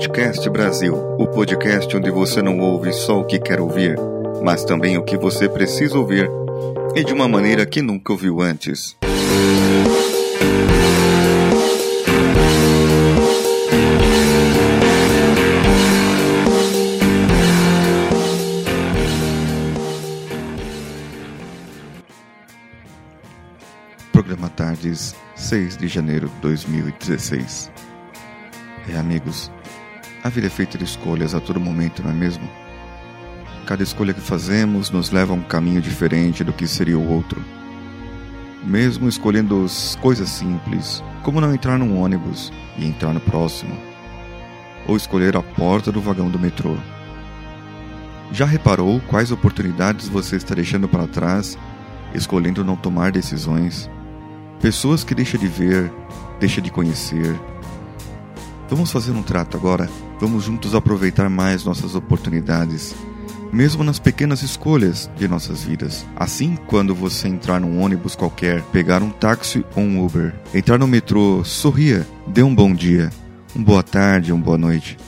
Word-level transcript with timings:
Outcast 0.00 0.48
Brasil, 0.48 0.94
o 1.18 1.26
podcast 1.26 1.94
onde 1.94 2.10
você 2.10 2.40
não 2.40 2.58
ouve 2.58 2.90
só 2.90 3.20
o 3.20 3.24
que 3.26 3.38
quer 3.38 3.60
ouvir, 3.60 3.98
mas 4.42 4.64
também 4.64 4.96
o 4.96 5.04
que 5.04 5.14
você 5.14 5.46
precisa 5.46 5.98
ouvir 5.98 6.26
e 6.96 7.04
de 7.04 7.12
uma 7.12 7.28
maneira 7.28 7.66
que 7.66 7.82
nunca 7.82 8.10
ouviu 8.10 8.40
antes. 8.40 8.96
Programa 24.10 24.48
Tardes, 24.48 25.14
6 25.36 25.76
de 25.76 25.88
janeiro 25.88 26.30
de 26.30 26.40
2016. 26.40 27.70
É, 28.88 28.96
amigos, 28.96 29.52
a 30.22 30.28
vida 30.28 30.48
é 30.48 30.50
feita 30.50 30.76
de 30.76 30.84
escolhas 30.84 31.34
a 31.34 31.40
todo 31.40 31.58
momento, 31.58 32.02
não 32.02 32.10
é 32.10 32.14
mesmo? 32.14 32.48
Cada 33.66 33.82
escolha 33.82 34.12
que 34.12 34.20
fazemos 34.20 34.90
nos 34.90 35.10
leva 35.10 35.32
a 35.32 35.36
um 35.36 35.42
caminho 35.42 35.80
diferente 35.80 36.44
do 36.44 36.52
que 36.52 36.66
seria 36.66 36.98
o 36.98 37.08
outro. 37.08 37.42
Mesmo 38.64 39.08
escolhendo 39.08 39.64
coisas 40.00 40.28
simples, 40.28 41.02
como 41.22 41.40
não 41.40 41.54
entrar 41.54 41.78
num 41.78 41.98
ônibus 41.98 42.52
e 42.76 42.84
entrar 42.84 43.14
no 43.14 43.20
próximo, 43.20 43.74
ou 44.86 44.96
escolher 44.96 45.36
a 45.36 45.42
porta 45.42 45.90
do 45.90 46.00
vagão 46.00 46.28
do 46.28 46.38
metrô. 46.38 46.76
Já 48.32 48.44
reparou 48.44 49.00
quais 49.08 49.32
oportunidades 49.32 50.08
você 50.08 50.36
está 50.36 50.54
deixando 50.54 50.88
para 50.88 51.06
trás, 51.06 51.56
escolhendo 52.14 52.64
não 52.64 52.76
tomar 52.76 53.10
decisões? 53.10 53.88
Pessoas 54.60 55.02
que 55.02 55.14
deixa 55.14 55.38
de 55.38 55.48
ver, 55.48 55.90
deixa 56.38 56.60
de 56.60 56.70
conhecer. 56.70 57.34
Vamos 58.68 58.92
fazer 58.92 59.12
um 59.12 59.22
trato 59.22 59.56
agora. 59.56 59.88
Vamos 60.20 60.44
juntos 60.44 60.74
aproveitar 60.74 61.30
mais 61.30 61.64
nossas 61.64 61.94
oportunidades, 61.94 62.94
mesmo 63.50 63.82
nas 63.82 63.98
pequenas 63.98 64.42
escolhas 64.42 65.10
de 65.16 65.26
nossas 65.26 65.64
vidas. 65.64 66.04
Assim, 66.14 66.58
quando 66.66 66.94
você 66.94 67.26
entrar 67.26 67.58
num 67.58 67.80
ônibus 67.80 68.14
qualquer, 68.14 68.62
pegar 68.64 69.02
um 69.02 69.08
táxi 69.08 69.64
ou 69.74 69.82
um 69.82 70.04
Uber, 70.04 70.34
entrar 70.54 70.76
no 70.76 70.86
metrô, 70.86 71.42
sorria, 71.42 72.06
dê 72.26 72.42
um 72.42 72.54
bom 72.54 72.74
dia, 72.74 73.08
um 73.56 73.64
boa 73.64 73.82
tarde, 73.82 74.30
uma 74.30 74.44
boa 74.44 74.58
noite. 74.58 74.98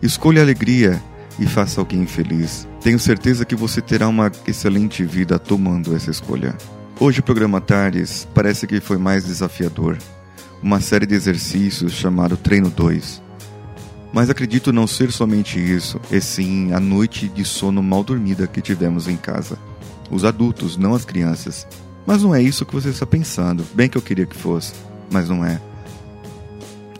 Escolha 0.00 0.40
a 0.40 0.44
alegria 0.44 1.02
e 1.40 1.46
faça 1.46 1.80
alguém 1.80 2.06
feliz. 2.06 2.68
Tenho 2.80 3.00
certeza 3.00 3.44
que 3.44 3.56
você 3.56 3.80
terá 3.80 4.06
uma 4.06 4.30
excelente 4.46 5.04
vida 5.04 5.40
tomando 5.40 5.96
essa 5.96 6.12
escolha. 6.12 6.56
Hoje 7.00 7.18
o 7.18 7.24
programa 7.24 7.60
Tardes 7.60 8.28
parece 8.32 8.68
que 8.68 8.80
foi 8.80 8.96
mais 8.96 9.24
desafiador. 9.24 9.98
Uma 10.62 10.80
série 10.80 11.04
de 11.04 11.16
exercícios 11.16 11.94
chamado 11.94 12.36
Treino 12.36 12.70
2. 12.70 13.31
Mas 14.12 14.28
acredito 14.28 14.72
não 14.72 14.86
ser 14.86 15.10
somente 15.10 15.58
isso, 15.58 16.00
e 16.10 16.20
sim 16.20 16.72
a 16.72 16.80
noite 16.80 17.28
de 17.28 17.44
sono 17.44 17.82
mal 17.82 18.04
dormida 18.04 18.46
que 18.46 18.60
tivemos 18.60 19.08
em 19.08 19.16
casa. 19.16 19.58
Os 20.10 20.24
adultos, 20.24 20.76
não 20.76 20.94
as 20.94 21.04
crianças. 21.04 21.66
Mas 22.06 22.22
não 22.22 22.34
é 22.34 22.42
isso 22.42 22.66
que 22.66 22.74
você 22.74 22.90
está 22.90 23.06
pensando. 23.06 23.64
Bem 23.74 23.88
que 23.88 23.96
eu 23.96 24.02
queria 24.02 24.26
que 24.26 24.36
fosse, 24.36 24.74
mas 25.10 25.28
não 25.28 25.44
é. 25.44 25.60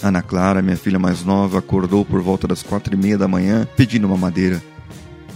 Ana 0.02 0.22
Clara, 0.22 0.62
minha 0.62 0.76
filha 0.76 0.98
mais 0.98 1.22
nova, 1.22 1.58
acordou 1.58 2.04
por 2.04 2.22
volta 2.22 2.48
das 2.48 2.62
quatro 2.62 2.94
e 2.94 2.96
meia 2.96 3.18
da 3.18 3.28
manhã 3.28 3.68
pedindo 3.76 4.06
uma 4.06 4.16
madeira. 4.16 4.62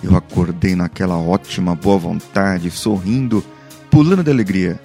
Eu 0.03 0.17
acordei 0.17 0.75
naquela 0.75 1.17
ótima 1.17 1.75
boa 1.75 1.99
vontade, 1.99 2.71
sorrindo 2.71 3.45
pulando 3.91 4.25
de 4.25 4.31
alegria. 4.31 4.81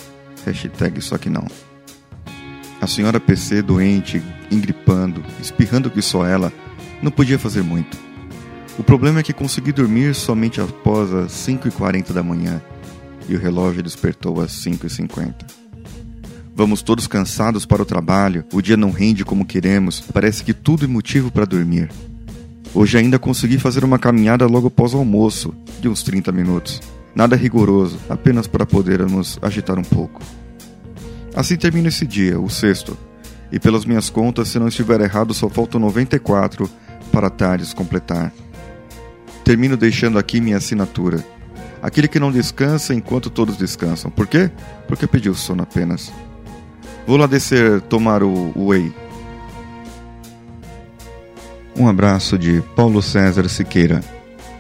Hashtag 0.45 1.02
só 1.02 1.17
que 1.17 1.30
não. 1.30 1.45
A 2.80 2.88
senhora 2.88 3.20
PC 3.20 3.61
doente, 3.61 4.22
engripando, 4.50 5.23
espirrando 5.39 5.89
que 5.89 6.02
só 6.02 6.26
ela, 6.26 6.52
não 7.02 7.12
podia 7.12 7.40
fazer 7.40 7.64
muito. 7.64 7.98
O 8.78 8.84
problema 8.84 9.20
é 9.20 9.23
que 9.23 9.34
consegui 9.34 9.72
dormir 9.72 10.16
somente 10.16 10.62
após 10.62 11.14
as 11.14 11.32
5h40 11.34 12.14
da 12.14 12.23
manhã 12.23 12.62
e 13.28 13.36
o 13.36 13.39
relógio 13.39 13.84
despertou 13.84 14.42
às 14.42 14.52
5h50. 14.52 15.36
Vamos 16.56 16.82
todos 16.82 17.08
cansados 17.08 17.66
para 17.66 17.82
o 17.82 17.86
trabalho, 17.86 18.45
o 18.54 18.61
dia 18.61 18.78
não 18.78 18.92
rende 18.92 19.26
como 19.26 19.45
queremos, 19.45 20.00
parece 20.00 20.44
que 20.44 20.54
tudo 20.54 20.86
é 20.86 20.88
motivo 20.88 21.32
para 21.32 21.45
dormir. 21.45 21.90
Hoje 22.73 22.98
ainda 22.98 23.20
consegui 23.20 23.58
fazer 23.58 23.84
uma 23.84 24.00
caminhada 24.00 24.45
logo 24.48 24.67
após 24.67 24.94
o 24.94 24.98
almoço, 24.98 25.54
de 25.82 25.90
uns 25.90 26.04
30 26.04 26.32
minutos. 26.32 26.82
Nada 27.14 27.36
rigoroso, 27.36 27.98
apenas 28.10 28.48
para 28.48 28.66
podermos 28.66 29.38
agitar 29.42 29.78
um 29.78 29.84
pouco. 29.84 30.22
Assim 31.36 31.58
termina 31.58 31.90
esse 31.90 32.06
dia, 32.06 32.40
o 32.40 32.50
sexto. 32.50 32.98
E 33.52 33.60
pelas 33.60 33.84
minhas 33.84 34.10
contas, 34.10 34.48
se 34.48 34.60
não 34.60 34.70
estiver 34.70 35.02
errado, 35.02 35.34
só 35.34 35.50
faltam 35.50 35.80
94 35.80 36.70
para 37.11 37.30
Tardes 37.30 37.73
completar. 37.73 38.32
Termino 39.44 39.76
deixando 39.76 40.17
aqui 40.17 40.39
minha 40.39 40.58
assinatura. 40.58 41.23
Aquele 41.82 42.08
que 42.08 42.20
não 42.20 42.32
descansa 42.32 42.94
enquanto 42.94 43.30
todos 43.30 43.58
descansam. 43.58 44.11
Por 44.11 44.27
quê? 44.27 44.52
Porque 44.88 45.08
pediu 45.08 45.33
sono 45.33 45.64
apenas. 45.64 46.11
Vou 47.08 47.17
lá 47.17 47.26
descer 47.26 47.82
tomar 47.82 48.22
o 48.23 48.54
whey. 48.55 48.94
Um 51.76 51.88
abraço 51.88 52.38
de 52.38 52.61
Paulo 52.76 53.02
César 53.02 53.49
Siqueira. 53.49 54.02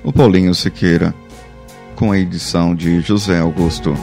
O 0.03 0.11
Paulinho 0.11 0.55
Siqueira 0.55 1.13
com 1.95 2.11
a 2.11 2.17
edição 2.17 2.73
de 2.73 2.99
José 3.01 3.39
Augusto. 3.39 3.95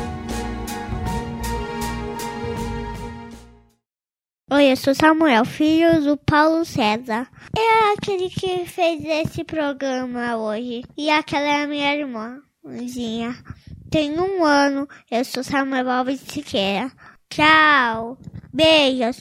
Oi, 4.58 4.72
eu 4.72 4.76
sou 4.76 4.92
Samuel, 4.92 5.44
filho 5.44 6.02
do 6.02 6.16
Paulo 6.16 6.64
César. 6.64 7.28
É 7.56 7.92
aquele 7.92 8.28
que 8.28 8.66
fez 8.66 9.04
esse 9.04 9.44
programa 9.44 10.36
hoje. 10.36 10.82
E 10.96 11.08
aquela 11.10 11.46
é 11.46 11.62
a 11.62 11.66
minha 11.68 11.94
irmãzinha. 11.94 13.36
Tem 13.88 14.18
um 14.18 14.44
ano. 14.44 14.88
Eu 15.08 15.24
sou 15.24 15.44
Samuel 15.44 15.88
Alves 15.88 16.18
Siqueira. 16.22 16.90
Tchau. 17.30 18.18
Beijos. 18.52 19.20